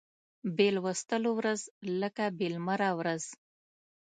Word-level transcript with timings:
بې 0.55 0.67
لوستلو 0.75 1.31
ورځ 1.39 1.61
لکه 2.01 2.23
بې 2.37 2.47
لمره 2.55 2.89
ورځ 2.99 3.23